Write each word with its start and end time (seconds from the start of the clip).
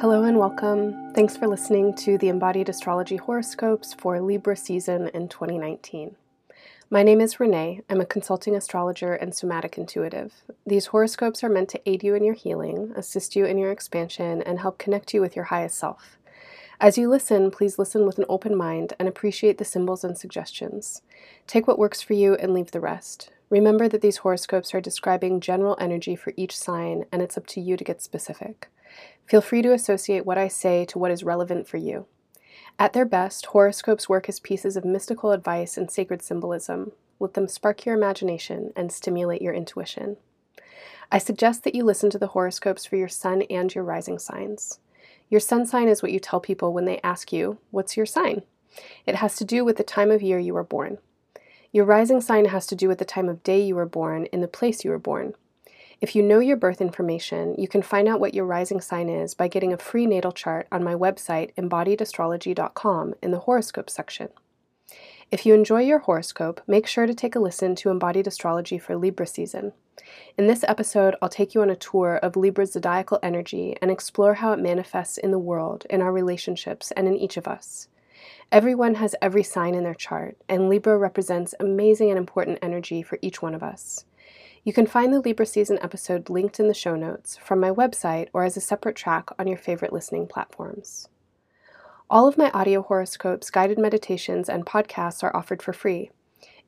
Hello 0.00 0.24
and 0.24 0.38
welcome. 0.38 1.12
Thanks 1.14 1.36
for 1.36 1.46
listening 1.46 1.94
to 1.94 2.18
the 2.18 2.28
Embodied 2.28 2.68
Astrology 2.68 3.16
horoscopes 3.16 3.94
for 3.94 4.20
Libra 4.20 4.56
season 4.56 5.08
in 5.14 5.28
2019. 5.28 6.16
My 6.90 7.02
name 7.02 7.20
is 7.20 7.40
Renee. 7.40 7.80
I'm 7.88 8.00
a 8.00 8.04
consulting 8.04 8.54
astrologer 8.54 9.14
and 9.14 9.34
somatic 9.34 9.78
intuitive. 9.78 10.34
These 10.66 10.86
horoscopes 10.86 11.42
are 11.42 11.48
meant 11.48 11.70
to 11.70 11.88
aid 11.88 12.04
you 12.04 12.14
in 12.14 12.22
your 12.22 12.34
healing, 12.34 12.92
assist 12.94 13.34
you 13.34 13.46
in 13.46 13.56
your 13.56 13.70
expansion, 13.70 14.42
and 14.42 14.58
help 14.58 14.76
connect 14.76 15.14
you 15.14 15.22
with 15.22 15.34
your 15.34 15.46
highest 15.46 15.78
self. 15.78 16.18
As 16.80 16.98
you 16.98 17.08
listen, 17.08 17.50
please 17.50 17.78
listen 17.78 18.04
with 18.04 18.18
an 18.18 18.26
open 18.28 18.54
mind 18.54 18.92
and 18.98 19.08
appreciate 19.08 19.58
the 19.58 19.64
symbols 19.64 20.04
and 20.04 20.18
suggestions. 20.18 21.00
Take 21.46 21.66
what 21.66 21.78
works 21.78 22.02
for 22.02 22.12
you 22.12 22.34
and 22.34 22.52
leave 22.52 22.72
the 22.72 22.80
rest. 22.80 23.30
Remember 23.54 23.88
that 23.88 24.00
these 24.00 24.16
horoscopes 24.16 24.74
are 24.74 24.80
describing 24.80 25.38
general 25.38 25.76
energy 25.78 26.16
for 26.16 26.32
each 26.36 26.58
sign, 26.58 27.04
and 27.12 27.22
it's 27.22 27.38
up 27.38 27.46
to 27.46 27.60
you 27.60 27.76
to 27.76 27.84
get 27.84 28.02
specific. 28.02 28.68
Feel 29.26 29.40
free 29.40 29.62
to 29.62 29.72
associate 29.72 30.26
what 30.26 30.36
I 30.36 30.48
say 30.48 30.84
to 30.86 30.98
what 30.98 31.12
is 31.12 31.22
relevant 31.22 31.68
for 31.68 31.76
you. 31.76 32.06
At 32.80 32.94
their 32.94 33.04
best, 33.04 33.46
horoscopes 33.46 34.08
work 34.08 34.28
as 34.28 34.40
pieces 34.40 34.76
of 34.76 34.84
mystical 34.84 35.30
advice 35.30 35.76
and 35.76 35.88
sacred 35.88 36.20
symbolism. 36.20 36.90
Let 37.20 37.34
them 37.34 37.46
spark 37.46 37.86
your 37.86 37.94
imagination 37.94 38.72
and 38.74 38.90
stimulate 38.90 39.40
your 39.40 39.54
intuition. 39.54 40.16
I 41.12 41.18
suggest 41.18 41.62
that 41.62 41.76
you 41.76 41.84
listen 41.84 42.10
to 42.10 42.18
the 42.18 42.26
horoscopes 42.34 42.84
for 42.84 42.96
your 42.96 43.06
sun 43.06 43.42
and 43.42 43.72
your 43.72 43.84
rising 43.84 44.18
signs. 44.18 44.80
Your 45.30 45.38
sun 45.38 45.64
sign 45.64 45.86
is 45.86 46.02
what 46.02 46.10
you 46.10 46.18
tell 46.18 46.40
people 46.40 46.72
when 46.72 46.86
they 46.86 46.98
ask 47.04 47.32
you, 47.32 47.58
What's 47.70 47.96
your 47.96 48.04
sign? 48.04 48.42
It 49.06 49.14
has 49.14 49.36
to 49.36 49.44
do 49.44 49.64
with 49.64 49.76
the 49.76 49.84
time 49.84 50.10
of 50.10 50.22
year 50.22 50.40
you 50.40 50.54
were 50.54 50.64
born. 50.64 50.98
Your 51.74 51.84
rising 51.84 52.20
sign 52.20 52.44
has 52.44 52.68
to 52.68 52.76
do 52.76 52.86
with 52.86 52.98
the 52.98 53.04
time 53.04 53.28
of 53.28 53.42
day 53.42 53.60
you 53.60 53.74
were 53.74 53.84
born 53.84 54.26
in 54.26 54.40
the 54.40 54.46
place 54.46 54.84
you 54.84 54.92
were 54.92 54.98
born. 55.00 55.34
If 56.00 56.14
you 56.14 56.22
know 56.22 56.38
your 56.38 56.56
birth 56.56 56.80
information, 56.80 57.56
you 57.58 57.66
can 57.66 57.82
find 57.82 58.06
out 58.06 58.20
what 58.20 58.32
your 58.32 58.44
rising 58.44 58.80
sign 58.80 59.08
is 59.08 59.34
by 59.34 59.48
getting 59.48 59.72
a 59.72 59.76
free 59.76 60.06
natal 60.06 60.30
chart 60.30 60.68
on 60.70 60.84
my 60.84 60.94
website, 60.94 61.52
embodiedastrology.com, 61.56 63.14
in 63.20 63.32
the 63.32 63.40
horoscope 63.40 63.90
section. 63.90 64.28
If 65.32 65.44
you 65.44 65.52
enjoy 65.52 65.80
your 65.80 65.98
horoscope, 65.98 66.60
make 66.68 66.86
sure 66.86 67.06
to 67.08 67.14
take 67.14 67.34
a 67.34 67.40
listen 67.40 67.74
to 67.74 67.90
Embodied 67.90 68.28
Astrology 68.28 68.78
for 68.78 68.94
Libra 68.94 69.26
season. 69.26 69.72
In 70.38 70.46
this 70.46 70.62
episode, 70.68 71.16
I'll 71.20 71.28
take 71.28 71.56
you 71.56 71.62
on 71.62 71.70
a 71.70 71.74
tour 71.74 72.20
of 72.22 72.36
Libra's 72.36 72.74
zodiacal 72.74 73.18
energy 73.20 73.76
and 73.82 73.90
explore 73.90 74.34
how 74.34 74.52
it 74.52 74.60
manifests 74.60 75.18
in 75.18 75.32
the 75.32 75.40
world, 75.40 75.86
in 75.90 76.02
our 76.02 76.12
relationships, 76.12 76.92
and 76.92 77.08
in 77.08 77.16
each 77.16 77.36
of 77.36 77.48
us. 77.48 77.88
Everyone 78.54 78.94
has 78.94 79.16
every 79.20 79.42
sign 79.42 79.74
in 79.74 79.82
their 79.82 79.94
chart, 79.94 80.36
and 80.48 80.68
Libra 80.68 80.96
represents 80.96 81.56
amazing 81.58 82.10
and 82.10 82.16
important 82.16 82.60
energy 82.62 83.02
for 83.02 83.18
each 83.20 83.42
one 83.42 83.52
of 83.52 83.64
us. 83.64 84.04
You 84.62 84.72
can 84.72 84.86
find 84.86 85.12
the 85.12 85.18
Libra 85.18 85.44
season 85.44 85.76
episode 85.82 86.30
linked 86.30 86.60
in 86.60 86.68
the 86.68 86.72
show 86.72 86.94
notes 86.94 87.36
from 87.36 87.58
my 87.58 87.72
website 87.72 88.28
or 88.32 88.44
as 88.44 88.56
a 88.56 88.60
separate 88.60 88.94
track 88.94 89.28
on 89.40 89.48
your 89.48 89.56
favorite 89.56 89.92
listening 89.92 90.28
platforms. 90.28 91.08
All 92.08 92.28
of 92.28 92.38
my 92.38 92.48
audio 92.52 92.82
horoscopes, 92.82 93.50
guided 93.50 93.76
meditations, 93.76 94.48
and 94.48 94.64
podcasts 94.64 95.24
are 95.24 95.34
offered 95.34 95.60
for 95.60 95.72
free. 95.72 96.12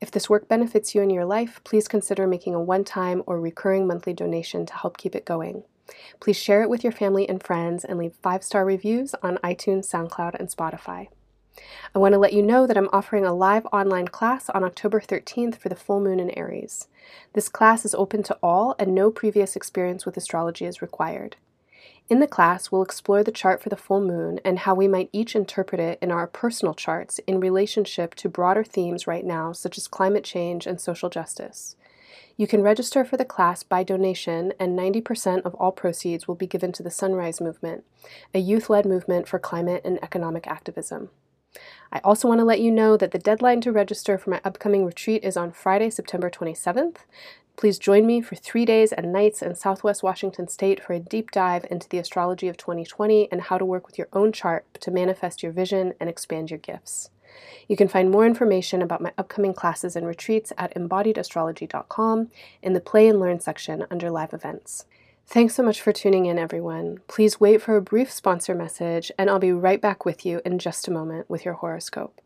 If 0.00 0.10
this 0.10 0.28
work 0.28 0.48
benefits 0.48 0.92
you 0.92 1.02
in 1.02 1.10
your 1.10 1.24
life, 1.24 1.60
please 1.62 1.86
consider 1.86 2.26
making 2.26 2.56
a 2.56 2.60
one 2.60 2.82
time 2.82 3.22
or 3.26 3.40
recurring 3.40 3.86
monthly 3.86 4.12
donation 4.12 4.66
to 4.66 4.74
help 4.74 4.96
keep 4.96 5.14
it 5.14 5.24
going. 5.24 5.62
Please 6.18 6.36
share 6.36 6.64
it 6.64 6.68
with 6.68 6.82
your 6.82 6.92
family 6.92 7.28
and 7.28 7.40
friends 7.40 7.84
and 7.84 7.96
leave 7.96 8.14
five 8.20 8.42
star 8.42 8.64
reviews 8.64 9.14
on 9.22 9.38
iTunes, 9.44 9.88
SoundCloud, 9.88 10.34
and 10.34 10.50
Spotify. 10.50 11.06
I 11.94 11.98
want 11.98 12.12
to 12.12 12.18
let 12.18 12.32
you 12.32 12.42
know 12.42 12.66
that 12.66 12.76
I'm 12.76 12.90
offering 12.92 13.24
a 13.24 13.34
live 13.34 13.66
online 13.72 14.08
class 14.08 14.50
on 14.50 14.64
October 14.64 15.00
13th 15.00 15.56
for 15.56 15.68
the 15.68 15.76
full 15.76 16.00
moon 16.00 16.20
in 16.20 16.30
Aries. 16.30 16.88
This 17.32 17.48
class 17.48 17.84
is 17.84 17.94
open 17.94 18.22
to 18.24 18.38
all, 18.42 18.74
and 18.78 18.94
no 18.94 19.10
previous 19.10 19.56
experience 19.56 20.04
with 20.04 20.16
astrology 20.16 20.64
is 20.64 20.82
required. 20.82 21.36
In 22.08 22.20
the 22.20 22.28
class, 22.28 22.70
we'll 22.70 22.82
explore 22.82 23.24
the 23.24 23.32
chart 23.32 23.60
for 23.60 23.68
the 23.68 23.76
full 23.76 24.00
moon 24.00 24.38
and 24.44 24.60
how 24.60 24.74
we 24.74 24.86
might 24.86 25.10
each 25.12 25.34
interpret 25.34 25.80
it 25.80 25.98
in 26.00 26.12
our 26.12 26.28
personal 26.28 26.72
charts 26.72 27.18
in 27.26 27.40
relationship 27.40 28.14
to 28.16 28.28
broader 28.28 28.62
themes 28.62 29.06
right 29.08 29.24
now, 29.24 29.52
such 29.52 29.76
as 29.76 29.88
climate 29.88 30.22
change 30.22 30.66
and 30.66 30.80
social 30.80 31.10
justice. 31.10 31.74
You 32.36 32.46
can 32.46 32.62
register 32.62 33.04
for 33.04 33.16
the 33.16 33.24
class 33.24 33.62
by 33.62 33.82
donation, 33.82 34.52
and 34.60 34.78
90% 34.78 35.42
of 35.44 35.54
all 35.54 35.72
proceeds 35.72 36.28
will 36.28 36.34
be 36.34 36.46
given 36.46 36.70
to 36.72 36.82
the 36.82 36.90
Sunrise 36.90 37.40
Movement, 37.40 37.84
a 38.34 38.38
youth 38.38 38.70
led 38.70 38.84
movement 38.84 39.26
for 39.26 39.38
climate 39.38 39.82
and 39.84 39.98
economic 40.02 40.46
activism. 40.46 41.08
I 41.92 42.00
also 42.00 42.28
want 42.28 42.40
to 42.40 42.44
let 42.44 42.60
you 42.60 42.70
know 42.70 42.96
that 42.96 43.12
the 43.12 43.18
deadline 43.18 43.60
to 43.62 43.72
register 43.72 44.18
for 44.18 44.30
my 44.30 44.40
upcoming 44.44 44.84
retreat 44.84 45.24
is 45.24 45.36
on 45.36 45.52
Friday, 45.52 45.90
September 45.90 46.30
27th. 46.30 46.96
Please 47.56 47.78
join 47.78 48.06
me 48.06 48.20
for 48.20 48.34
three 48.34 48.66
days 48.66 48.92
and 48.92 49.12
nights 49.12 49.40
in 49.40 49.54
Southwest 49.54 50.02
Washington 50.02 50.46
State 50.46 50.82
for 50.82 50.92
a 50.92 51.00
deep 51.00 51.30
dive 51.30 51.64
into 51.70 51.88
the 51.88 51.98
astrology 51.98 52.48
of 52.48 52.58
2020 52.58 53.32
and 53.32 53.42
how 53.42 53.56
to 53.56 53.64
work 53.64 53.86
with 53.86 53.96
your 53.96 54.08
own 54.12 54.30
chart 54.30 54.66
to 54.80 54.90
manifest 54.90 55.42
your 55.42 55.52
vision 55.52 55.94
and 55.98 56.10
expand 56.10 56.50
your 56.50 56.58
gifts. 56.58 57.08
You 57.66 57.76
can 57.76 57.88
find 57.88 58.10
more 58.10 58.26
information 58.26 58.82
about 58.82 59.00
my 59.00 59.12
upcoming 59.16 59.54
classes 59.54 59.96
and 59.96 60.06
retreats 60.06 60.52
at 60.58 60.74
embodiedastrology.com 60.74 62.30
in 62.62 62.72
the 62.74 62.80
Play 62.80 63.08
and 63.08 63.18
Learn 63.18 63.40
section 63.40 63.86
under 63.90 64.10
Live 64.10 64.34
Events. 64.34 64.84
Thanks 65.28 65.56
so 65.56 65.62
much 65.64 65.80
for 65.80 65.92
tuning 65.92 66.26
in, 66.26 66.38
everyone. 66.38 67.00
Please 67.08 67.40
wait 67.40 67.60
for 67.60 67.76
a 67.76 67.82
brief 67.82 68.12
sponsor 68.12 68.54
message, 68.54 69.10
and 69.18 69.28
I'll 69.28 69.40
be 69.40 69.50
right 69.50 69.80
back 69.80 70.04
with 70.04 70.24
you 70.24 70.40
in 70.44 70.60
just 70.60 70.86
a 70.86 70.92
moment 70.92 71.28
with 71.28 71.44
your 71.44 71.54
horoscope. 71.54 72.20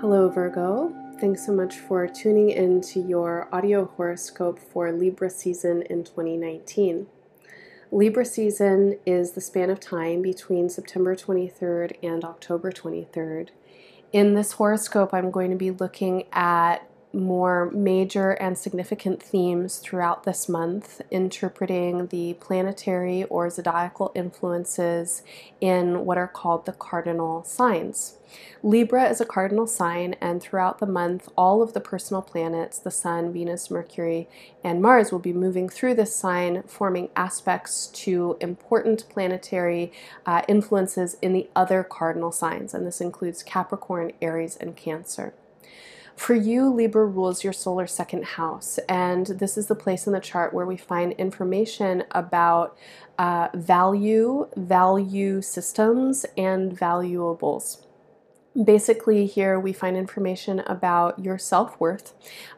Hello, 0.00 0.28
Virgo. 0.28 0.94
Thanks 1.18 1.46
so 1.46 1.52
much 1.52 1.76
for 1.76 2.06
tuning 2.06 2.50
in 2.50 2.82
to 2.82 3.00
your 3.00 3.48
audio 3.50 3.86
horoscope 3.86 4.58
for 4.58 4.92
Libra 4.92 5.30
season 5.30 5.80
in 5.88 6.04
2019. 6.04 7.06
Libra 7.90 8.26
season 8.26 8.98
is 9.06 9.32
the 9.32 9.40
span 9.40 9.70
of 9.70 9.80
time 9.80 10.20
between 10.20 10.68
September 10.68 11.16
23rd 11.16 11.96
and 12.02 12.22
October 12.22 12.70
23rd. 12.70 13.48
In 14.12 14.34
this 14.34 14.52
horoscope, 14.52 15.14
I'm 15.14 15.30
going 15.30 15.50
to 15.50 15.56
be 15.56 15.70
looking 15.70 16.24
at 16.34 16.89
more 17.12 17.70
major 17.72 18.32
and 18.32 18.56
significant 18.56 19.22
themes 19.22 19.78
throughout 19.78 20.24
this 20.24 20.48
month, 20.48 21.00
interpreting 21.10 22.06
the 22.08 22.34
planetary 22.34 23.24
or 23.24 23.50
zodiacal 23.50 24.12
influences 24.14 25.22
in 25.60 26.04
what 26.04 26.18
are 26.18 26.28
called 26.28 26.66
the 26.66 26.72
cardinal 26.72 27.42
signs. 27.44 28.16
Libra 28.62 29.08
is 29.08 29.20
a 29.20 29.26
cardinal 29.26 29.66
sign, 29.66 30.14
and 30.20 30.40
throughout 30.40 30.78
the 30.78 30.86
month, 30.86 31.28
all 31.36 31.62
of 31.62 31.72
the 31.72 31.80
personal 31.80 32.22
planets, 32.22 32.78
the 32.78 32.90
Sun, 32.90 33.32
Venus, 33.32 33.70
Mercury, 33.70 34.28
and 34.62 34.80
Mars, 34.80 35.10
will 35.10 35.18
be 35.18 35.32
moving 35.32 35.68
through 35.68 35.94
this 35.94 36.14
sign, 36.14 36.62
forming 36.64 37.08
aspects 37.16 37.88
to 37.88 38.36
important 38.40 39.08
planetary 39.08 39.92
uh, 40.26 40.42
influences 40.46 41.16
in 41.20 41.32
the 41.32 41.48
other 41.56 41.82
cardinal 41.82 42.30
signs, 42.30 42.72
and 42.72 42.86
this 42.86 43.00
includes 43.00 43.42
Capricorn, 43.42 44.12
Aries, 44.22 44.56
and 44.56 44.76
Cancer. 44.76 45.34
For 46.16 46.34
you, 46.34 46.72
Libra 46.72 47.06
rules 47.06 47.42
your 47.42 47.52
solar 47.52 47.86
second 47.86 48.24
house, 48.24 48.78
and 48.88 49.26
this 49.26 49.56
is 49.56 49.66
the 49.66 49.74
place 49.74 50.06
in 50.06 50.12
the 50.12 50.20
chart 50.20 50.52
where 50.52 50.66
we 50.66 50.76
find 50.76 51.12
information 51.12 52.04
about 52.10 52.76
uh, 53.18 53.48
value, 53.54 54.46
value 54.56 55.40
systems, 55.42 56.26
and 56.36 56.76
valuables. 56.76 57.86
Basically 58.64 59.26
here 59.26 59.60
we 59.60 59.72
find 59.72 59.96
information 59.96 60.58
about 60.60 61.20
your 61.20 61.38
self-worth 61.38 62.12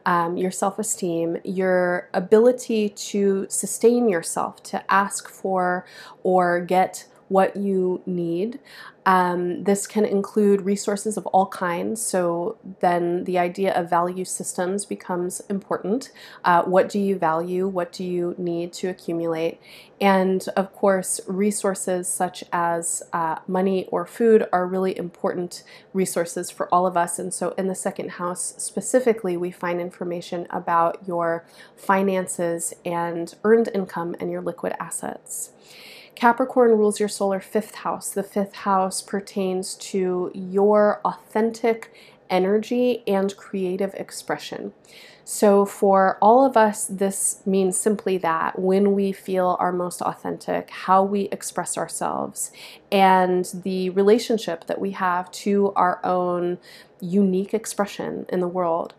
um, 0.07 0.37
your 0.37 0.49
self-esteem 0.49 1.37
your 1.43 2.09
ability 2.15 2.89
to 2.89 3.45
sustain 3.47 4.09
yourself 4.09 4.63
to 4.63 4.91
ask 4.91 5.29
for 5.29 5.85
or 6.23 6.61
get 6.61 7.05
what 7.27 7.55
you 7.55 8.01
need. 8.05 8.59
Um, 9.05 9.65
this 9.65 9.85
can 9.85 10.05
include 10.05 10.61
resources 10.61 11.17
of 11.17 11.25
all 11.27 11.47
kinds, 11.47 12.01
so 12.01 12.57
then 12.79 13.25
the 13.25 13.37
idea 13.37 13.73
of 13.73 13.89
value 13.89 14.23
systems 14.23 14.85
becomes 14.85 15.41
important. 15.49 16.11
Uh, 16.45 16.63
what 16.63 16.87
do 16.87 16.99
you 16.99 17.17
value? 17.17 17.67
What 17.67 17.91
do 17.91 18.05
you 18.05 18.33
need 18.37 18.71
to 18.73 18.87
accumulate? 18.87 19.59
And 19.99 20.45
of 20.55 20.73
course, 20.73 21.19
resources 21.27 22.07
such 22.07 22.43
as 22.51 23.03
uh, 23.11 23.39
money 23.47 23.87
or 23.87 24.05
food 24.05 24.47
are 24.53 24.65
really 24.65 24.97
important 24.97 25.63
resources 25.93 26.49
for 26.49 26.73
all 26.73 26.87
of 26.87 26.95
us. 26.95 27.19
And 27.19 27.33
so, 27.33 27.49
in 27.57 27.67
the 27.67 27.75
second 27.75 28.11
house 28.11 28.53
specifically, 28.57 29.35
we 29.35 29.51
find 29.51 29.81
information 29.81 30.47
about 30.49 31.05
your 31.07 31.45
finances 31.75 32.73
and 32.85 33.33
earned 33.43 33.69
income 33.73 34.15
and 34.19 34.31
your 34.31 34.41
liquid 34.41 34.73
assets. 34.79 35.51
Capricorn 36.15 36.71
rules 36.71 36.99
your 36.99 37.09
solar 37.09 37.39
fifth 37.39 37.75
house. 37.75 38.09
The 38.09 38.23
fifth 38.23 38.55
house 38.55 39.01
pertains 39.01 39.75
to 39.75 40.31
your 40.33 41.01
authentic 41.03 41.93
energy 42.29 43.03
and 43.07 43.35
creative 43.35 43.93
expression. 43.95 44.73
So, 45.25 45.65
for 45.65 46.17
all 46.21 46.45
of 46.45 46.57
us, 46.57 46.85
this 46.85 47.41
means 47.45 47.77
simply 47.77 48.17
that 48.17 48.59
when 48.59 48.93
we 48.93 49.13
feel 49.13 49.55
our 49.59 49.71
most 49.71 50.01
authentic, 50.01 50.69
how 50.69 51.03
we 51.03 51.29
express 51.31 51.77
ourselves, 51.77 52.51
and 52.91 53.49
the 53.63 53.89
relationship 53.91 54.65
that 54.67 54.81
we 54.81 54.91
have 54.91 55.31
to 55.31 55.71
our 55.75 56.05
own 56.05 56.57
unique 56.99 57.53
expression 57.53 58.25
in 58.29 58.39
the 58.39 58.47
world. 58.47 58.93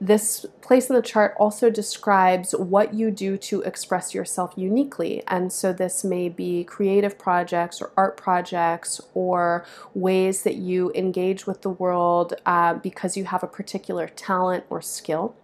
This 0.00 0.46
place 0.60 0.88
in 0.88 0.96
the 0.96 1.02
chart 1.02 1.34
also 1.38 1.70
describes 1.70 2.52
what 2.52 2.94
you 2.94 3.10
do 3.10 3.36
to 3.38 3.62
express 3.62 4.14
yourself 4.14 4.52
uniquely. 4.56 5.22
And 5.26 5.52
so, 5.52 5.72
this 5.72 6.04
may 6.04 6.28
be 6.28 6.64
creative 6.64 7.18
projects 7.18 7.80
or 7.80 7.90
art 7.96 8.16
projects 8.16 9.00
or 9.14 9.64
ways 9.94 10.42
that 10.44 10.56
you 10.56 10.92
engage 10.94 11.46
with 11.46 11.62
the 11.62 11.70
world 11.70 12.34
uh, 12.46 12.74
because 12.74 13.16
you 13.16 13.24
have 13.24 13.42
a 13.42 13.48
particular 13.48 14.06
talent 14.08 14.64
or 14.70 14.80
skill. 14.80 15.34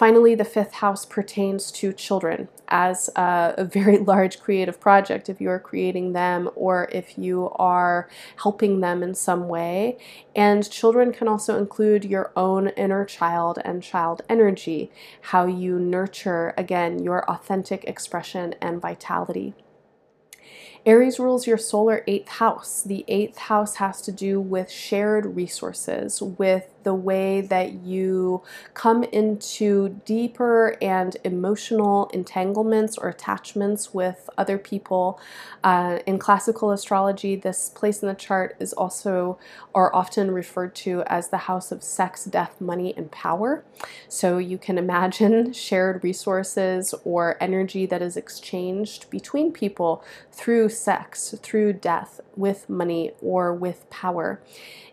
Finally, 0.00 0.34
the 0.34 0.46
fifth 0.46 0.72
house 0.72 1.04
pertains 1.04 1.70
to 1.70 1.92
children 1.92 2.48
as 2.68 3.10
a, 3.16 3.52
a, 3.58 3.64
very 3.66 3.98
large 4.12 4.40
creative 4.40 4.80
project 4.80 5.28
if 5.28 5.42
you 5.42 5.50
are 5.50 5.60
creating 5.60 6.14
them 6.14 6.48
or 6.54 6.88
if 6.90 7.18
you 7.18 7.50
are 7.56 8.08
helping 8.36 8.80
them 8.80 9.02
in 9.02 9.14
some 9.14 9.46
way. 9.46 9.98
And 10.34 10.70
children 10.70 11.12
can 11.12 11.28
also 11.28 11.58
include 11.58 12.06
your 12.06 12.32
own 12.34 12.68
inner 12.68 13.04
child 13.04 13.58
and 13.62 13.82
child 13.82 14.22
energy, 14.26 14.90
how 15.20 15.44
you 15.44 15.78
nurture, 15.78 16.54
again, 16.56 17.04
your 17.04 17.30
authentic 17.30 17.84
expression 17.84 18.54
and 18.62 18.80
vitality. 18.80 19.52
Aries 20.86 21.18
rules 21.18 21.46
your 21.46 21.58
solar 21.58 22.02
eighth 22.06 22.28
house. 22.28 22.82
The 22.82 23.04
eighth 23.06 23.36
house 23.36 23.76
has 23.76 24.00
to 24.00 24.12
do 24.12 24.40
with 24.40 24.70
shared 24.70 25.36
resources, 25.36 26.22
with 26.22 26.70
the 26.82 26.94
way 26.94 27.40
that 27.40 27.72
you 27.84 28.42
come 28.74 29.04
into 29.04 30.00
deeper 30.04 30.76
and 30.80 31.16
emotional 31.24 32.10
entanglements 32.12 32.96
or 32.98 33.08
attachments 33.08 33.92
with 33.92 34.28
other 34.38 34.58
people. 34.58 35.20
Uh, 35.62 35.98
in 36.06 36.18
classical 36.18 36.70
astrology, 36.70 37.36
this 37.36 37.68
place 37.68 38.02
in 38.02 38.08
the 38.08 38.14
chart 38.14 38.56
is 38.60 38.72
also 38.72 39.38
or 39.74 39.94
often 39.94 40.30
referred 40.30 40.74
to 40.74 41.02
as 41.06 41.28
the 41.28 41.38
house 41.38 41.70
of 41.70 41.82
sex, 41.82 42.24
death, 42.24 42.60
money, 42.60 42.94
and 42.96 43.10
power. 43.10 43.64
So 44.08 44.38
you 44.38 44.58
can 44.58 44.78
imagine 44.78 45.52
shared 45.70 46.02
resources 46.02 46.94
or 47.04 47.36
energy 47.40 47.86
that 47.86 48.02
is 48.02 48.16
exchanged 48.16 49.10
between 49.10 49.52
people 49.52 50.02
through 50.32 50.68
sex, 50.70 51.34
through 51.42 51.74
death, 51.74 52.20
with 52.36 52.68
money, 52.68 53.12
or 53.20 53.54
with 53.54 53.88
power. 53.90 54.40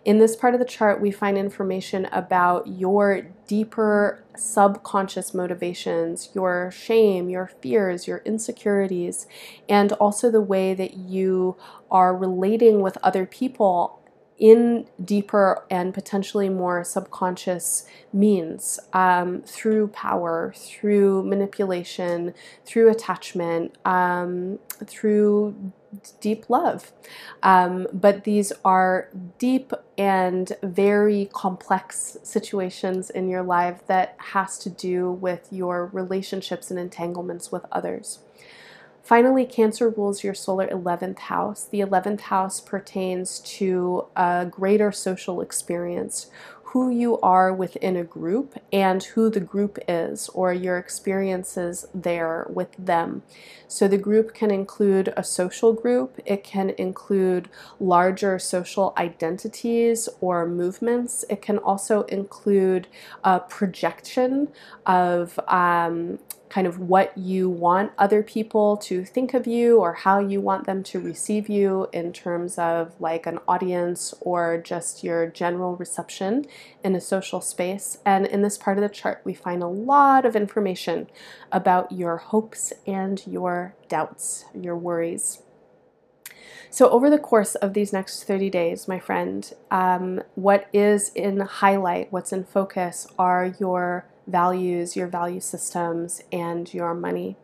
In 0.07 0.19
this 0.19 0.37
part 0.37 0.53
of 0.53 0.61
the 0.61 0.65
chart, 0.65 1.01
we 1.01 1.11
find 1.11 1.37
information 1.37 2.05
about 2.13 2.65
your 2.65 3.23
deeper 3.45 4.23
subconscious 4.37 5.33
motivations, 5.33 6.29
your 6.33 6.71
shame, 6.71 7.29
your 7.29 7.51
fears, 7.61 8.07
your 8.07 8.19
insecurities, 8.19 9.27
and 9.67 9.91
also 9.91 10.31
the 10.31 10.39
way 10.39 10.73
that 10.73 10.93
you 10.93 11.57
are 11.91 12.15
relating 12.15 12.79
with 12.79 12.97
other 13.03 13.25
people 13.25 14.01
in 14.37 14.87
deeper 15.03 15.65
and 15.69 15.93
potentially 15.93 16.47
more 16.47 16.85
subconscious 16.85 17.85
means 18.13 18.79
um, 18.93 19.41
through 19.41 19.89
power, 19.89 20.53
through 20.55 21.23
manipulation, 21.23 22.33
through 22.63 22.89
attachment, 22.89 23.77
um, 23.83 24.57
through 24.85 25.73
deep 26.19 26.49
love. 26.49 26.91
Um, 27.43 27.87
but 27.93 28.23
these 28.23 28.51
are 28.65 29.09
deep 29.37 29.73
and 29.97 30.51
very 30.61 31.29
complex 31.33 32.17
situations 32.23 33.09
in 33.09 33.29
your 33.29 33.43
life 33.43 33.85
that 33.87 34.15
has 34.17 34.57
to 34.59 34.69
do 34.69 35.11
with 35.11 35.47
your 35.51 35.87
relationships 35.87 36.69
and 36.69 36.79
entanglements 36.79 37.51
with 37.51 37.65
others. 37.71 38.19
Finally, 39.07 39.45
Cancer 39.45 39.89
rules 39.89 40.21
your 40.21 40.33
solar 40.33 40.67
11th 40.67 41.19
house. 41.19 41.63
The 41.63 41.79
11th 41.79 42.19
house 42.19 42.59
pertains 42.59 43.39
to 43.39 44.05
a 44.17 44.45
greater 44.51 44.91
social 44.91 45.39
experience, 45.39 46.29
who 46.71 46.89
you 46.89 47.17
are 47.21 47.53
within 47.53 47.95
a 47.95 48.03
group 48.03 48.55
and 48.73 49.01
who 49.03 49.29
the 49.29 49.39
group 49.39 49.79
is, 49.87 50.27
or 50.29 50.51
your 50.51 50.77
experiences 50.77 51.85
there 51.93 52.45
with 52.49 52.75
them. 52.77 53.23
So, 53.69 53.87
the 53.87 53.97
group 53.97 54.33
can 54.33 54.51
include 54.51 55.13
a 55.15 55.23
social 55.23 55.71
group, 55.73 56.19
it 56.25 56.43
can 56.43 56.71
include 56.71 57.49
larger 57.79 58.37
social 58.37 58.93
identities 58.97 60.09
or 60.19 60.45
movements, 60.45 61.23
it 61.29 61.41
can 61.41 61.57
also 61.57 62.03
include 62.03 62.87
a 63.23 63.39
projection 63.39 64.49
of 64.85 65.39
um, 65.47 66.19
kind 66.49 66.67
of 66.67 66.79
what 66.79 67.17
you 67.17 67.49
want 67.49 67.91
other 67.97 68.23
people 68.23 68.77
to 68.77 69.03
think 69.03 69.33
of 69.33 69.45
you 69.45 69.79
or 69.79 69.93
how 69.93 70.19
you 70.19 70.39
want 70.39 70.65
them 70.65 70.83
to 70.83 70.99
receive 70.99 71.49
you 71.49 71.87
in 71.91 72.13
terms 72.13 72.57
of 72.57 72.93
like 72.99 73.25
an 73.25 73.39
audience 73.47 74.13
or 74.21 74.57
just 74.57 75.03
your 75.03 75.27
general 75.27 75.75
reception 75.75 76.45
in 76.83 76.95
a 76.95 77.01
social 77.01 77.41
space. 77.41 77.97
And 78.05 78.25
in 78.25 78.41
this 78.41 78.57
part 78.57 78.77
of 78.77 78.81
the 78.81 78.89
chart, 78.89 79.21
we 79.23 79.33
find 79.33 79.61
a 79.61 79.67
lot 79.67 80.25
of 80.25 80.35
information 80.35 81.07
about 81.51 81.91
your 81.91 82.17
hopes 82.17 82.71
and 82.85 83.21
your 83.27 83.75
doubts, 83.89 84.45
your 84.53 84.77
worries. 84.77 85.41
So, 86.69 86.89
over 86.89 87.09
the 87.09 87.17
course 87.17 87.55
of 87.55 87.73
these 87.73 87.93
next 87.93 88.25
30 88.25 88.49
days, 88.49 88.87
my 88.87 88.99
friend, 88.99 89.51
um, 89.71 90.21
what 90.35 90.67
is 90.73 91.11
in 91.15 91.39
highlight, 91.39 92.11
what's 92.11 92.33
in 92.33 92.43
focus 92.43 93.07
are 93.17 93.53
your 93.59 94.05
values, 94.27 94.95
your 94.95 95.07
value 95.07 95.39
systems, 95.39 96.21
and 96.31 96.73
your 96.73 96.93
money. 96.93 97.37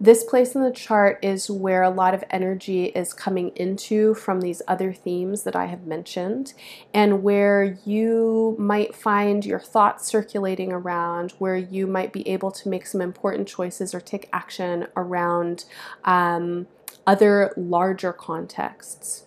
This 0.00 0.24
place 0.24 0.56
in 0.56 0.62
the 0.62 0.72
chart 0.72 1.20
is 1.22 1.48
where 1.48 1.82
a 1.82 1.90
lot 1.90 2.14
of 2.14 2.24
energy 2.28 2.86
is 2.86 3.14
coming 3.14 3.50
into 3.54 4.14
from 4.14 4.40
these 4.40 4.60
other 4.66 4.92
themes 4.92 5.44
that 5.44 5.54
I 5.54 5.66
have 5.66 5.86
mentioned, 5.86 6.52
and 6.92 7.22
where 7.22 7.78
you 7.84 8.56
might 8.58 8.94
find 8.94 9.46
your 9.46 9.60
thoughts 9.60 10.06
circulating 10.06 10.72
around, 10.72 11.32
where 11.38 11.56
you 11.56 11.86
might 11.86 12.12
be 12.12 12.28
able 12.28 12.50
to 12.50 12.68
make 12.68 12.86
some 12.86 13.00
important 13.00 13.46
choices 13.46 13.94
or 13.94 14.00
take 14.00 14.28
action 14.32 14.88
around 14.96 15.64
um, 16.04 16.66
other 17.06 17.52
larger 17.56 18.12
contexts. 18.12 19.23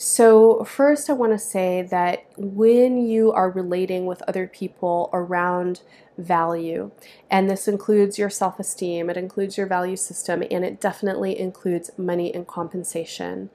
So, 0.00 0.62
first, 0.62 1.10
I 1.10 1.12
want 1.14 1.32
to 1.32 1.40
say 1.40 1.82
that 1.82 2.24
when 2.36 3.04
you 3.04 3.32
are 3.32 3.50
relating 3.50 4.06
with 4.06 4.22
other 4.28 4.46
people 4.46 5.10
around 5.12 5.80
value, 6.16 6.92
and 7.28 7.50
this 7.50 7.66
includes 7.66 8.16
your 8.16 8.30
self 8.30 8.60
esteem, 8.60 9.10
it 9.10 9.16
includes 9.16 9.58
your 9.58 9.66
value 9.66 9.96
system, 9.96 10.44
and 10.52 10.64
it 10.64 10.80
definitely 10.80 11.36
includes 11.36 11.90
money 11.98 12.32
and 12.32 12.46
compensation. 12.46 13.50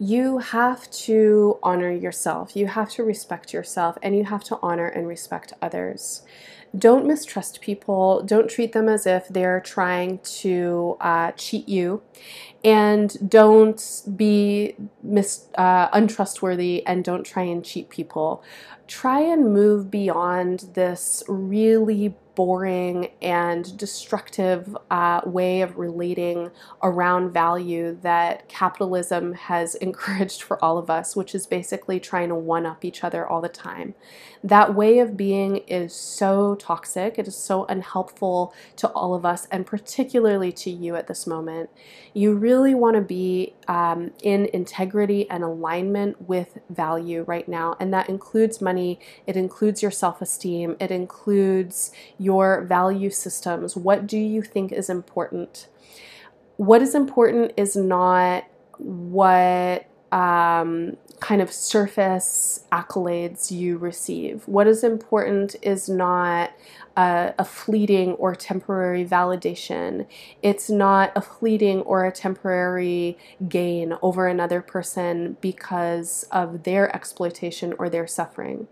You 0.00 0.38
have 0.38 0.90
to 0.90 1.60
honor 1.62 1.92
yourself, 1.92 2.56
you 2.56 2.66
have 2.66 2.90
to 2.90 3.04
respect 3.04 3.52
yourself, 3.52 3.96
and 4.02 4.16
you 4.16 4.24
have 4.24 4.42
to 4.44 4.58
honor 4.60 4.88
and 4.88 5.06
respect 5.06 5.52
others 5.62 6.22
don't 6.76 7.06
mistrust 7.06 7.60
people. 7.60 8.22
Don't 8.24 8.48
treat 8.48 8.72
them 8.72 8.88
as 8.88 9.06
if 9.06 9.28
they're 9.28 9.60
trying 9.60 10.18
to 10.18 10.96
uh, 11.00 11.32
cheat 11.32 11.68
you. 11.68 12.02
And 12.64 13.30
don't 13.30 14.02
be 14.16 14.74
mis- 15.02 15.46
uh, 15.56 15.88
untrustworthy 15.92 16.86
and 16.86 17.04
don't 17.04 17.24
try 17.24 17.42
and 17.42 17.64
cheat 17.64 17.90
people. 17.90 18.42
Try 18.86 19.20
and 19.20 19.52
move 19.52 19.90
beyond 19.90 20.66
this 20.74 21.22
really 21.28 22.14
boring 22.34 23.10
and 23.22 23.76
destructive 23.78 24.76
uh, 24.90 25.20
way 25.24 25.60
of 25.60 25.78
relating 25.78 26.50
around 26.82 27.32
value 27.32 27.96
that 28.02 28.48
capitalism 28.48 29.34
has 29.34 29.74
encouraged 29.76 30.42
for 30.42 30.62
all 30.64 30.78
of 30.78 30.90
us, 30.90 31.14
which 31.14 31.34
is 31.34 31.46
basically 31.46 32.00
trying 32.00 32.28
to 32.28 32.34
one 32.34 32.66
up 32.66 32.84
each 32.84 33.04
other 33.04 33.26
all 33.26 33.40
the 33.40 33.48
time. 33.48 33.94
That 34.42 34.74
way 34.74 34.98
of 34.98 35.16
being 35.16 35.58
is 35.68 35.94
so 35.94 36.54
toxic, 36.56 37.18
it 37.18 37.26
is 37.26 37.36
so 37.36 37.64
unhelpful 37.66 38.52
to 38.76 38.88
all 38.88 39.14
of 39.14 39.24
us, 39.24 39.46
and 39.50 39.64
particularly 39.64 40.52
to 40.52 40.70
you 40.70 40.96
at 40.96 41.06
this 41.06 41.26
moment. 41.26 41.70
You 42.12 42.34
really 42.34 42.74
want 42.74 42.96
to 42.96 43.00
be 43.00 43.54
um, 43.68 44.12
in 44.22 44.46
integrity 44.52 45.28
and 45.30 45.42
alignment 45.42 46.28
with 46.28 46.58
value 46.68 47.24
right 47.26 47.48
now, 47.48 47.76
and 47.80 47.92
that 47.94 48.08
includes 48.08 48.60
money, 48.60 48.73
it 48.78 49.36
includes 49.36 49.82
your 49.82 49.90
self 49.90 50.20
esteem, 50.20 50.76
it 50.80 50.90
includes 50.90 51.92
your 52.18 52.62
value 52.62 53.10
systems. 53.10 53.76
What 53.76 54.06
do 54.06 54.18
you 54.18 54.42
think 54.42 54.72
is 54.72 54.88
important? 54.90 55.68
What 56.56 56.82
is 56.82 56.94
important 56.94 57.52
is 57.56 57.76
not 57.76 58.44
what 58.78 59.86
um, 60.12 60.96
kind 61.24 61.40
of 61.40 61.50
surface 61.50 62.66
accolades 62.70 63.50
you 63.50 63.78
receive. 63.78 64.46
What 64.46 64.66
is 64.66 64.84
important 64.84 65.56
is 65.62 65.88
not 65.88 66.52
a, 66.98 67.44
fleeting 67.46 68.12
or 68.12 68.34
temporary 68.34 69.06
validation. 69.06 70.06
It's 70.42 70.68
not 70.68 71.12
a 71.16 71.22
fleeting 71.22 71.80
or 71.80 72.04
a 72.04 72.12
temporary 72.12 73.16
gain 73.48 73.94
over 74.02 74.28
another 74.28 74.60
person 74.60 75.38
because 75.40 76.26
of 76.30 76.64
their 76.64 76.94
exploitation 76.94 77.72
or 77.78 77.88
their 77.88 78.06
suffering. 78.06 78.68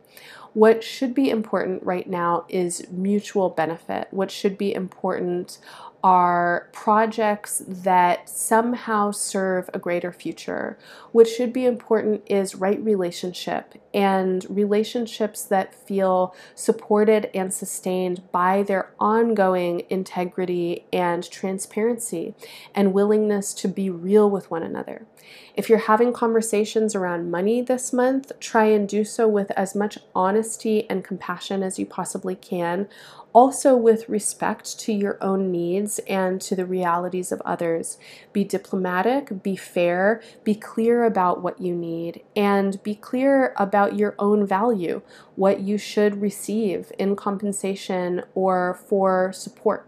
What 0.52 0.85
should 0.85 1.14
be 1.14 1.30
important 1.30 1.82
right 1.82 2.06
now 2.06 2.44
is 2.50 2.87
mutual 2.90 3.49
benefit. 3.49 4.09
What 4.11 4.30
should 4.30 4.59
be 4.59 4.75
important 4.75 5.56
are 6.02 6.68
projects 6.73 7.62
that 7.66 8.28
somehow 8.28 9.11
serve 9.12 9.71
a 9.73 9.78
greater 9.78 10.11
future. 10.11 10.76
What 11.12 11.28
should 11.28 11.52
be 11.52 11.64
important 11.64 12.23
is 12.26 12.56
right 12.56 12.82
relationship 12.82 13.75
and 13.94 14.44
relationships 14.49 15.44
that 15.44 15.75
feel 15.75 16.35
supported 16.54 17.30
and 17.35 17.54
sustained 17.54 18.23
by 18.32 18.62
their 18.64 18.90
ongoing 18.99 19.82
integrity 19.90 20.87
and 20.92 21.28
transparency 21.30 22.35
and 22.75 22.92
willingness 22.92 23.54
to 23.54 23.68
be 23.68 23.88
real 23.88 24.28
with 24.28 24.50
one 24.50 24.62
another. 24.62 25.06
If 25.54 25.68
you're 25.68 25.78
having 25.78 26.12
conversations 26.12 26.94
around 26.94 27.30
money 27.30 27.62
this 27.62 27.92
month, 27.92 28.32
try 28.40 28.64
and 28.64 28.88
do 28.88 29.04
so 29.04 29.28
with 29.28 29.50
as 29.52 29.75
much 29.75 29.99
honesty 30.14 30.88
and 30.90 31.04
compassion 31.04 31.62
as 31.62 31.78
you 31.78 31.87
possibly 31.87 32.35
can 32.35 32.88
also 33.33 33.77
with 33.77 34.09
respect 34.09 34.79
to 34.81 34.93
your 34.93 35.19
own 35.21 35.51
needs 35.51 35.99
and 36.01 36.41
to 36.41 36.55
the 36.55 36.67
realities 36.67 37.33
of 37.33 37.41
others. 37.45 37.99
Be 38.33 38.45
diplomatic, 38.45 39.43
be 39.43 39.57
fair, 39.57 40.23
be 40.45 40.55
clear 40.55 41.05
about 41.05 41.43
what 41.43 41.61
you 41.61 41.75
need, 41.75 42.23
and 42.37 42.83
be 42.83 42.95
clear 42.95 43.55
about 43.57 43.97
your 43.97 44.15
own 44.19 44.47
value, 44.47 45.03
what 45.37 45.61
you 45.61 45.79
should 45.79 46.21
receive 46.21 46.93
in 46.99 47.17
compensation 47.17 48.23
or 48.35 48.75
for 48.75 49.33
support 49.33 49.87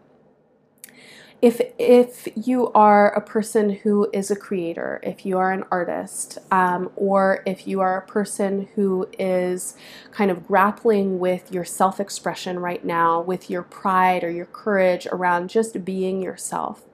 if 1.42 1.60
if 1.78 2.28
you 2.34 2.72
are 2.72 3.12
a 3.12 3.20
person 3.20 3.70
who 3.70 4.08
is 4.12 4.30
a 4.30 4.36
creator, 4.36 5.00
if 5.02 5.26
you 5.26 5.36
are 5.36 5.52
an 5.52 5.64
artist, 5.70 6.38
um, 6.50 6.90
or 6.96 7.42
if 7.44 7.66
you 7.66 7.80
are 7.80 7.98
a 7.98 8.06
person 8.06 8.68
who 8.74 9.08
is 9.18 9.76
kind 10.10 10.30
of 10.30 10.46
grappling 10.46 11.18
with 11.18 11.52
your 11.52 11.64
self-expression 11.64 12.58
right 12.60 12.84
now, 12.84 13.20
with 13.20 13.50
your 13.50 13.62
pride 13.62 14.24
or 14.24 14.30
your 14.30 14.46
courage 14.46 15.06
around 15.12 15.50
just 15.50 15.84
being 15.84 16.22
yourself, 16.22 16.84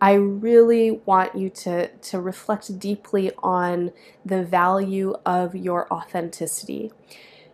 I 0.00 0.14
really 0.14 0.90
want 1.04 1.36
you 1.36 1.48
to, 1.50 1.88
to 1.88 2.20
reflect 2.20 2.78
deeply 2.78 3.30
on 3.42 3.92
the 4.24 4.42
value 4.42 5.14
of 5.26 5.54
your 5.54 5.92
authenticity. 5.92 6.92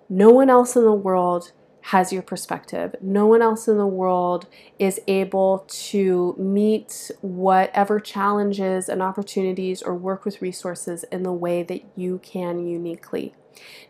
No 0.09 0.31
one 0.31 0.49
else 0.49 0.75
in 0.75 0.85
the 0.85 0.93
world 0.93 1.53
has 1.89 2.13
your 2.13 2.21
perspective. 2.21 2.95
No 3.01 3.25
one 3.25 3.41
else 3.41 3.67
in 3.67 3.79
the 3.79 3.87
world 3.87 4.47
is 4.79 5.01
able 5.09 5.65
to 5.69 6.35
meet 6.39 7.11
whatever 7.23 7.99
challenges 7.99 8.91
and 8.91 9.03
opportunities 9.03 9.81
or 9.81 9.95
work 9.95 10.27
with 10.27 10.43
resources 10.43 11.05
in 11.05 11.23
the 11.23 11.33
way 11.33 11.63
that 11.63 11.83
you 11.97 12.21
can 12.23 12.67
uniquely. 12.67 13.35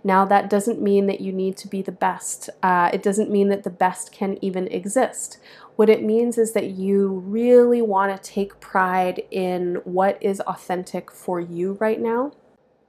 Now, 0.05 0.25
that 0.27 0.49
doesn't 0.49 0.81
mean 0.81 1.07
that 1.07 1.21
you 1.21 1.33
need 1.33 1.57
to 1.57 1.67
be 1.67 1.83
the 1.83 1.91
best. 1.91 2.49
Uh, 2.63 2.89
it 2.93 3.03
doesn't 3.03 3.33
mean 3.33 3.49
that 3.49 3.65
the 3.65 3.71
best 3.71 4.13
can 4.13 4.39
even 4.45 4.69
exist. 4.69 5.39
What 5.75 5.91
it 5.91 6.05
means 6.05 6.39
is 6.39 6.53
that 6.53 6.71
you 6.71 7.09
really 7.09 7.83
want 7.83 8.17
to 8.17 8.31
take 8.31 8.61
pride 8.61 9.25
in 9.33 9.81
what 9.83 10.23
is 10.23 10.39
authentic 10.43 11.11
for 11.11 11.41
you 11.41 11.73
right 11.81 12.01
now. 12.01 12.31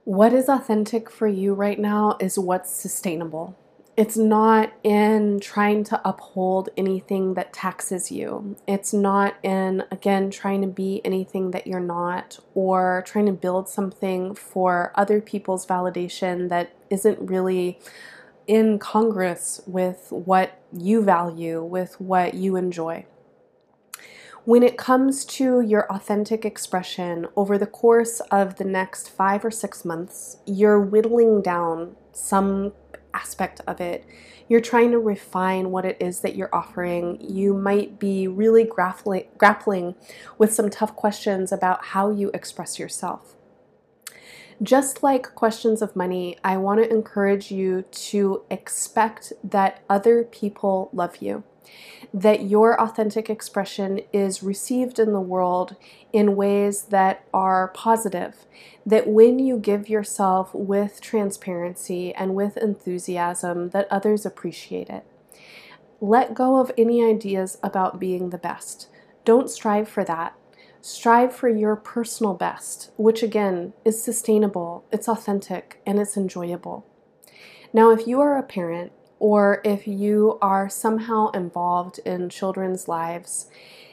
What 0.04 0.32
is 0.32 0.48
authentic 0.48 1.10
for 1.10 1.26
you 1.26 1.52
right 1.52 1.80
now 1.80 2.16
is 2.20 2.38
what's 2.38 2.70
sustainable. 2.70 3.56
It's 3.96 4.16
not 4.16 4.72
in 4.82 5.40
trying 5.40 5.84
to 5.84 6.00
uphold 6.08 6.70
anything 6.76 7.34
that 7.34 7.52
taxes 7.52 8.10
you. 8.10 8.56
It's 8.66 8.94
not 8.94 9.34
in, 9.42 9.84
again, 9.90 10.30
trying 10.30 10.62
to 10.62 10.68
be 10.68 11.02
anything 11.04 11.50
that 11.50 11.66
you're 11.66 11.80
not 11.80 12.38
or 12.54 13.02
trying 13.04 13.26
to 13.26 13.32
build 13.32 13.68
something 13.68 14.34
for 14.34 14.92
other 14.94 15.20
people's 15.20 15.66
validation 15.66 16.48
that 16.48 16.70
isn't 16.88 17.18
really 17.20 17.78
in 18.46 18.78
congress 18.78 19.60
with 19.66 20.06
what 20.10 20.60
you 20.72 21.02
value, 21.02 21.62
with 21.62 22.00
what 22.00 22.34
you 22.34 22.56
enjoy. 22.56 23.04
When 24.44 24.62
it 24.62 24.78
comes 24.78 25.24
to 25.26 25.60
your 25.60 25.86
authentic 25.92 26.46
expression 26.46 27.26
over 27.36 27.58
the 27.58 27.66
course 27.66 28.20
of 28.30 28.56
the 28.56 28.64
next 28.64 29.10
five 29.10 29.44
or 29.44 29.50
six 29.50 29.84
months, 29.84 30.38
you're 30.46 30.80
whittling 30.80 31.42
down 31.42 31.96
some 32.12 32.72
aspect 33.14 33.60
of 33.66 33.80
it. 33.80 34.04
You're 34.48 34.60
trying 34.60 34.90
to 34.90 34.98
refine 34.98 35.70
what 35.70 35.84
it 35.84 35.96
is 36.00 36.20
that 36.20 36.36
you're 36.36 36.54
offering. 36.54 37.18
You 37.20 37.54
might 37.54 37.98
be 37.98 38.26
really 38.26 38.64
grappling, 38.64 39.28
grappling 39.38 39.94
with 40.38 40.52
some 40.52 40.70
tough 40.70 40.96
questions 40.96 41.52
about 41.52 41.86
how 41.86 42.10
you 42.10 42.30
express 42.34 42.78
yourself. 42.78 43.36
Just 44.62 45.02
like 45.02 45.34
questions 45.34 45.80
of 45.80 45.96
money, 45.96 46.36
I 46.44 46.56
want 46.58 46.82
to 46.82 46.90
encourage 46.90 47.50
you 47.50 47.82
to 47.82 48.42
expect 48.50 49.32
that 49.42 49.82
other 49.88 50.24
people 50.24 50.90
love 50.92 51.18
you 51.22 51.44
that 52.12 52.48
your 52.48 52.80
authentic 52.80 53.30
expression 53.30 54.00
is 54.12 54.42
received 54.42 54.98
in 54.98 55.12
the 55.12 55.20
world 55.20 55.76
in 56.12 56.36
ways 56.36 56.84
that 56.84 57.24
are 57.32 57.68
positive. 57.68 58.46
That 58.84 59.06
when 59.08 59.38
you 59.38 59.58
give 59.58 59.88
yourself 59.88 60.54
with 60.54 61.00
transparency 61.00 62.14
and 62.14 62.34
with 62.34 62.56
enthusiasm, 62.56 63.70
that 63.70 63.88
others 63.90 64.26
appreciate 64.26 64.88
it. 64.88 65.04
Let 66.00 66.34
go 66.34 66.58
of 66.58 66.72
any 66.78 67.04
ideas 67.04 67.58
about 67.62 68.00
being 68.00 68.30
the 68.30 68.38
best. 68.38 68.88
Don't 69.24 69.50
strive 69.50 69.88
for 69.88 70.02
that. 70.04 70.34
Strive 70.80 71.34
for 71.34 71.50
your 71.50 71.76
personal 71.76 72.32
best, 72.32 72.90
which 72.96 73.22
again 73.22 73.74
is 73.84 74.02
sustainable, 74.02 74.86
it's 74.90 75.08
authentic, 75.08 75.78
and 75.86 76.00
it's 76.00 76.16
enjoyable. 76.16 76.86
Now, 77.72 77.90
if 77.90 78.06
you 78.06 78.18
are 78.20 78.38
a 78.38 78.42
parent 78.42 78.92
or 79.20 79.60
if 79.64 79.86
you 79.86 80.38
are 80.42 80.68
somehow 80.68 81.30
involved 81.30 82.00
in 82.04 82.28
children's 82.28 82.88
lives, 82.88 83.48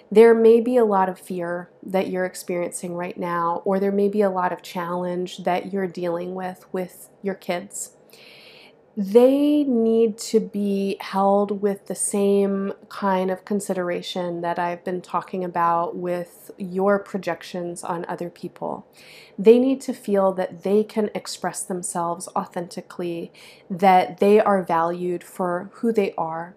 there 0.10 0.34
may 0.34 0.62
be 0.62 0.78
a 0.78 0.86
lot 0.86 1.10
of 1.10 1.20
fear 1.20 1.70
that 1.84 2.10
you're 2.10 2.26
experiencing 2.26 2.96
right 2.96 3.18
now, 3.18 3.62
or 3.66 3.80
there 3.80 3.92
may 3.92 4.08
be 4.08 4.22
a 4.22 4.30
lot 4.30 4.52
of 4.52 4.64
challenge 4.64 5.40
that 5.40 5.72
you're 5.72 5.88
dealing 5.88 6.34
with 6.34 6.66
with 6.72 7.10
your 7.22 7.36
kids 7.36 7.97
they 9.00 9.64
need 9.64 10.18
to 10.18 10.40
be 10.40 10.98
held 11.00 11.62
with 11.62 11.86
the 11.86 11.94
same 11.94 12.74
kind 12.90 13.30
of 13.30 13.46
consideration 13.46 14.42
that 14.42 14.58
I've 14.58 14.84
been 14.84 15.02
talking 15.02 15.44
about 15.44 15.96
with 15.96 16.50
your 16.58 16.98
projections 16.98 17.84
on 17.84 18.06
other 18.06 18.32
people. 18.32 18.88
They 19.38 19.60
need 19.60 19.82
to 19.82 19.94
feel 19.94 20.32
that 20.34 20.64
they 20.64 20.84
can 20.84 21.12
express 21.14 21.62
themselves 21.62 22.28
authentically, 22.36 23.32
that 23.70 24.18
they 24.18 24.40
are 24.40 24.64
valued 24.64 25.24
for 25.24 25.70
who 25.76 25.94
they 25.94 26.16
are, 26.18 26.56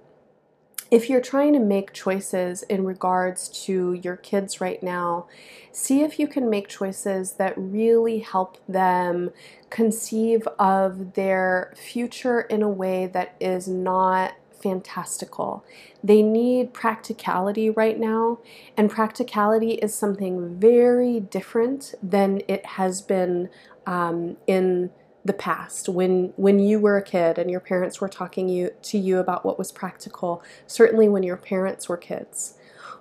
if 0.91 1.09
you're 1.09 1.21
trying 1.21 1.53
to 1.53 1.61
make 1.61 1.93
choices 1.93 2.63
in 2.65 2.85
regards 2.85 3.49
to 3.49 3.93
your 4.03 4.17
kids 4.17 4.61
right 4.61 4.83
now, 4.83 5.27
see 5.71 6.03
if 6.03 6.19
you 6.19 6.27
can 6.27 6.51
make 6.51 6.69
choices 6.69 7.33
that 7.33 7.55
really 7.57 8.19
help 8.19 8.59
them 8.69 9.31
conceive 9.71 10.49
of 10.59 11.15
their 11.15 11.73
future 11.77 12.41
in 12.41 12.63
a 12.63 12.69
way 12.69 13.07
that 13.07 13.37
is 13.41 13.69
not 13.69 14.35
fantastical. 14.61 15.65
They 16.03 16.23
need 16.23 16.75
practicality 16.75 17.71
right 17.71 17.99
now, 17.99 18.41
and 18.77 18.91
practicality 18.91 19.73
is 19.75 19.95
something 19.95 20.59
very 20.59 21.21
different 21.21 21.95
than 22.03 22.43
it 22.49 22.67
has 22.67 23.01
been 23.01 23.49
um, 23.87 24.37
in 24.47 24.91
the 25.25 25.33
past. 25.33 25.89
When 25.89 26.33
when 26.37 26.59
you 26.59 26.79
were 26.79 26.97
a 26.97 27.03
kid 27.03 27.39
and 27.39 27.51
your 27.51 27.61
parents 27.61 28.01
were 28.01 28.09
talking 28.09 28.49
you 28.49 28.71
to 28.83 28.99
you 28.99 29.19
about 29.19 29.45
what 29.45 29.59
was 29.59 29.73
practical 29.73 30.43
certainly 30.67 31.09
when 31.09 31.23
your 31.23 31.37
parents 31.37 31.89
were 31.89 31.97
kids. 31.97 32.55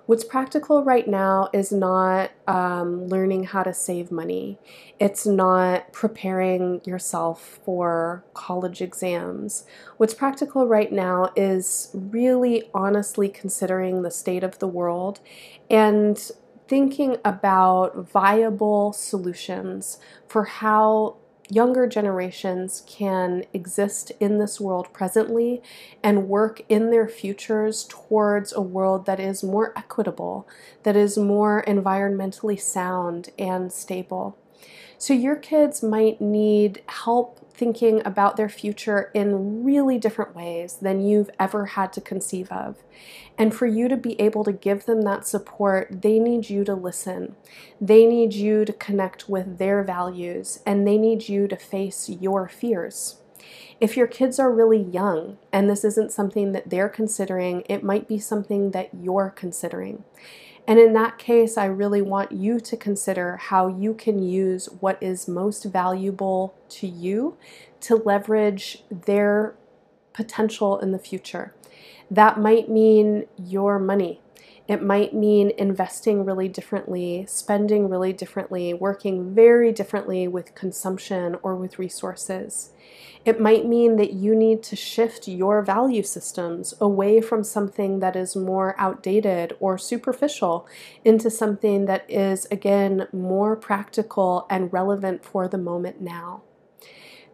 What's 0.06 0.24
practical 0.24 0.82
right 0.82 1.06
now 1.06 1.50
is 1.52 1.70
not 1.70 2.32
um, 2.48 3.06
learning 3.06 3.44
how 3.44 3.62
to 3.62 3.72
save 3.72 4.10
money. 4.10 4.58
It's 4.98 5.24
not 5.24 5.92
preparing 5.92 6.80
yourself 6.84 7.60
for 7.64 8.24
college 8.34 8.82
exams. 8.82 9.64
What's 9.98 10.14
practical 10.14 10.66
right 10.66 10.90
now 10.90 11.30
is 11.36 11.90
really 11.94 12.68
honestly 12.74 13.28
considering 13.28 14.02
the 14.02 14.10
state 14.10 14.42
of 14.42 14.58
the 14.58 14.66
world 14.66 15.20
and 15.70 16.18
thinking 16.66 17.18
about 17.24 17.94
viable 17.96 18.92
solutions 18.92 19.98
for 20.26 20.44
how 20.44 21.16
younger 21.50 21.86
generations 21.86 22.82
can 22.86 23.44
exist 23.52 24.12
in 24.20 24.38
this 24.38 24.60
world 24.60 24.88
presently 24.92 25.62
and 26.02 26.28
work 26.28 26.62
in 26.68 26.90
their 26.90 27.08
futures 27.08 27.84
towards 27.88 28.52
a 28.52 28.60
world 28.60 29.06
that 29.06 29.20
is 29.20 29.42
more 29.42 29.72
equitable, 29.76 30.48
that 30.84 30.96
is 30.96 31.18
more 31.18 31.64
environmentally 31.66 32.58
sound 32.60 33.30
and 33.38 33.72
stable. 33.72 34.36
So, 34.98 35.14
your 35.14 35.36
kids 35.36 35.82
might 35.82 36.20
need 36.20 36.82
help 36.86 37.49
thinking 37.60 38.00
about 38.06 38.38
their 38.38 38.48
future 38.48 39.10
in 39.12 39.62
really 39.62 39.98
different 39.98 40.34
ways 40.34 40.78
than 40.80 41.04
you've 41.04 41.28
ever 41.38 41.66
had 41.66 41.92
to 41.92 42.00
conceive 42.00 42.50
of. 42.50 42.82
And 43.36 43.54
for 43.54 43.66
you 43.66 43.86
to 43.88 43.98
be 43.98 44.18
able 44.18 44.44
to 44.44 44.52
give 44.52 44.86
them 44.86 45.02
that 45.02 45.26
support, 45.26 46.00
they 46.00 46.18
need 46.18 46.48
you 46.48 46.64
to 46.64 46.74
listen. 46.74 47.36
They 47.78 48.06
need 48.06 48.32
you 48.32 48.64
to 48.64 48.72
connect 48.72 49.28
with 49.28 49.58
their 49.58 49.84
values, 49.84 50.60
and 50.64 50.88
they 50.88 50.96
need 50.96 51.28
you 51.28 51.46
to 51.48 51.56
face 51.56 52.08
your 52.08 52.48
fears. 52.48 53.20
If 53.78 53.94
your 53.94 54.06
kids 54.06 54.38
are 54.38 54.50
really 54.50 54.82
young 54.82 55.36
and 55.52 55.68
this 55.68 55.84
isn't 55.84 56.12
something 56.12 56.52
that 56.52 56.70
they're 56.70 56.88
considering, 56.88 57.62
it 57.68 57.84
might 57.84 58.08
be 58.08 58.18
something 58.18 58.70
that 58.70 58.88
you're 58.94 59.34
considering. 59.36 60.04
And 60.66 60.78
in 60.78 60.92
that 60.92 61.18
case, 61.18 61.56
I 61.56 61.66
really 61.66 62.02
want 62.02 62.32
you 62.32 62.60
to 62.60 62.76
consider 62.76 63.36
how 63.36 63.66
you 63.66 63.94
can 63.94 64.22
use 64.22 64.66
what 64.80 65.02
is 65.02 65.26
most 65.26 65.64
valuable 65.64 66.54
to 66.70 66.86
you 66.86 67.36
to 67.80 67.96
leverage 67.96 68.84
their 68.90 69.54
potential 70.12 70.78
in 70.78 70.92
the 70.92 70.98
future. 70.98 71.54
That 72.10 72.38
might 72.38 72.68
mean 72.68 73.26
your 73.36 73.78
money. 73.78 74.20
It 74.70 74.84
might 74.84 75.12
mean 75.12 75.50
investing 75.58 76.24
really 76.24 76.46
differently, 76.46 77.24
spending 77.26 77.88
really 77.88 78.12
differently, 78.12 78.72
working 78.72 79.34
very 79.34 79.72
differently 79.72 80.28
with 80.28 80.54
consumption 80.54 81.36
or 81.42 81.56
with 81.56 81.80
resources. 81.80 82.70
It 83.24 83.40
might 83.40 83.66
mean 83.66 83.96
that 83.96 84.12
you 84.12 84.32
need 84.32 84.62
to 84.62 84.76
shift 84.76 85.26
your 85.26 85.60
value 85.62 86.04
systems 86.04 86.72
away 86.80 87.20
from 87.20 87.42
something 87.42 87.98
that 87.98 88.14
is 88.14 88.36
more 88.36 88.76
outdated 88.78 89.56
or 89.58 89.76
superficial 89.76 90.68
into 91.04 91.30
something 91.30 91.86
that 91.86 92.08
is, 92.08 92.46
again, 92.52 93.08
more 93.12 93.56
practical 93.56 94.46
and 94.48 94.72
relevant 94.72 95.24
for 95.24 95.48
the 95.48 95.58
moment 95.58 96.00
now 96.00 96.44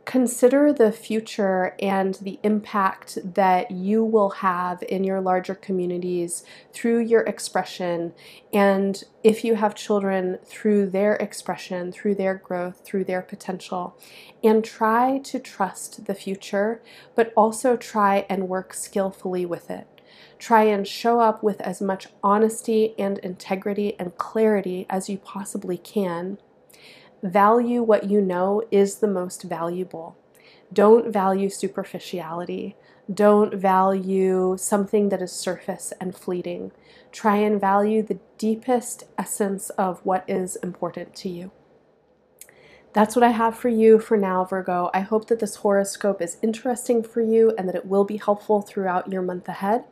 consider 0.06 0.72
the 0.72 0.92
future 0.92 1.74
and 1.80 2.14
the 2.22 2.38
impact 2.44 3.18
that 3.34 3.72
you 3.72 4.04
will 4.04 4.30
have 4.30 4.82
in 4.88 5.02
your 5.02 5.20
larger 5.20 5.54
communities 5.54 6.44
through 6.72 7.00
your 7.00 7.22
expression. 7.22 8.14
And 8.52 9.02
if 9.24 9.44
you 9.44 9.56
have 9.56 9.74
children, 9.74 10.38
through 10.44 10.90
their 10.90 11.16
expression, 11.16 11.90
through 11.90 12.14
their 12.14 12.34
growth, 12.34 12.82
through 12.84 13.04
their 13.04 13.20
potential. 13.20 13.98
And 14.44 14.64
try 14.64 15.18
to 15.24 15.40
trust 15.40 16.06
the 16.06 16.14
future, 16.14 16.80
but 17.16 17.32
also 17.36 17.76
try 17.76 18.26
and 18.30 18.48
work 18.48 18.74
skillfully 18.74 19.44
with 19.44 19.70
it. 19.70 19.88
Try 20.38 20.64
and 20.64 20.86
show 20.86 21.18
up 21.18 21.42
with 21.42 21.60
as 21.60 21.82
much 21.82 22.06
honesty 22.22 22.94
and 22.96 23.18
integrity 23.18 23.96
and 23.98 24.16
clarity 24.16 24.86
as 24.88 25.08
you 25.08 25.18
possibly 25.18 25.76
can 25.76 26.38
value 27.22 27.82
what 27.82 28.04
you 28.04 28.20
know 28.20 28.62
is 28.70 28.96
the 28.96 29.08
most 29.08 29.42
valuable. 29.42 30.16
Don't 30.72 31.12
value 31.12 31.48
superficiality. 31.48 32.76
Don't 33.12 33.54
value 33.54 34.56
something 34.58 35.10
that 35.10 35.22
is 35.22 35.32
surface 35.32 35.92
and 36.00 36.16
fleeting. 36.16 36.72
Try 37.12 37.36
and 37.36 37.60
value 37.60 38.02
the 38.02 38.18
deepest 38.36 39.04
essence 39.16 39.70
of 39.70 40.00
what 40.04 40.24
is 40.26 40.56
important 40.56 41.14
to 41.16 41.28
you. 41.28 41.52
That's 42.92 43.14
what 43.14 43.22
I 43.22 43.30
have 43.30 43.56
for 43.56 43.68
you 43.68 43.98
for 43.98 44.16
now, 44.16 44.44
Virgo. 44.44 44.90
I 44.94 45.00
hope 45.00 45.28
that 45.28 45.38
this 45.38 45.56
horoscope 45.56 46.22
is 46.22 46.38
interesting 46.42 47.02
for 47.02 47.20
you 47.20 47.52
and 47.58 47.68
that 47.68 47.74
it 47.74 47.84
will 47.84 48.04
be 48.04 48.16
helpful 48.16 48.62
throughout 48.62 49.12
your 49.12 49.20
month 49.20 49.48
ahead. 49.48 49.84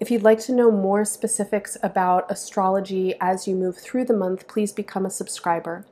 If 0.00 0.10
you'd 0.10 0.24
like 0.24 0.40
to 0.40 0.52
know 0.52 0.70
more 0.72 1.04
specifics 1.04 1.76
about 1.82 2.28
astrology 2.28 3.14
as 3.20 3.46
you 3.46 3.54
move 3.54 3.78
through 3.78 4.06
the 4.06 4.16
month, 4.16 4.48
please 4.48 4.72
become 4.72 5.06
a 5.06 5.10
subscriber. 5.10 5.86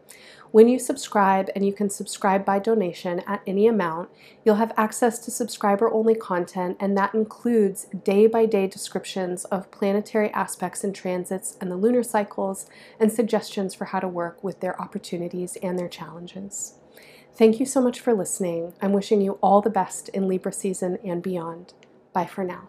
When 0.51 0.69
you 0.69 0.79
subscribe, 0.79 1.51
and 1.55 1.67
you 1.67 1.73
can 1.73 1.91
subscribe 1.91 2.45
by 2.45 2.59
donation 2.59 3.21
at 3.27 3.43
any 3.47 3.67
amount, 3.67 4.09
you'll 4.45 4.55
have 4.55 4.73
access 4.77 5.19
to 5.21 5.31
subscriber 5.31 5.93
only 5.93 6.15
content, 6.15 6.79
and 6.81 6.97
that 6.97 7.15
includes 7.15 7.87
day 8.05 8.27
by 8.27 8.47
day 8.47 8.67
descriptions 8.67 9.45
of 9.47 9.71
planetary 9.71 10.31
aspects 10.31 10.83
and 10.83 10.95
transits 10.95 11.57
and 11.61 11.71
the 11.71 11.77
lunar 11.77 12.03
cycles, 12.03 12.67
and 12.99 13.13
suggestions 13.13 13.75
for 13.75 13.87
how 13.87 14.01
to 14.01 14.09
work 14.09 14.43
with 14.43 14.61
their 14.61 14.81
opportunities 14.81 15.57
and 15.63 15.79
their 15.79 15.89
challenges. 15.89 16.75
Thank 17.35 17.61
you 17.61 17.67
so 17.67 17.81
much 17.81 18.01
for 18.01 18.15
listening. 18.15 18.73
I'm 18.81 18.93
wishing 18.93 19.21
you 19.21 19.33
all 19.43 19.61
the 19.61 19.71
best 19.71 20.09
in 20.09 20.27
Libra 20.27 20.53
season 20.53 20.99
and 21.05 21.23
beyond. 21.23 21.75
Bye 22.13 22.27
for 22.27 22.43
now. 22.43 22.69